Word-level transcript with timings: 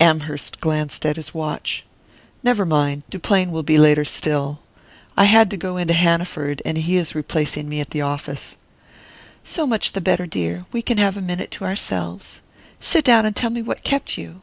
Amherst 0.00 0.58
glanced 0.58 1.06
at 1.06 1.14
his 1.14 1.32
watch. 1.32 1.84
"Never 2.42 2.66
mind 2.66 3.04
Duplain 3.10 3.52
will 3.52 3.62
be 3.62 3.78
later 3.78 4.04
still. 4.04 4.58
I 5.16 5.26
had 5.26 5.50
to 5.52 5.56
go 5.56 5.76
into 5.76 5.94
Hanaford, 5.94 6.60
and 6.64 6.76
he 6.78 6.96
is 6.96 7.14
replacing 7.14 7.68
me 7.68 7.78
at 7.80 7.90
the 7.90 8.02
office." 8.02 8.56
"So 9.44 9.68
much 9.68 9.92
the 9.92 10.00
better, 10.00 10.26
dear: 10.26 10.66
we 10.72 10.82
can 10.82 10.98
have 10.98 11.16
a 11.16 11.22
minute 11.22 11.52
to 11.52 11.64
ourselves. 11.64 12.40
Sit 12.80 13.04
down 13.04 13.24
and 13.24 13.36
tell 13.36 13.50
me 13.50 13.62
what 13.62 13.84
kept 13.84 14.18
you." 14.18 14.40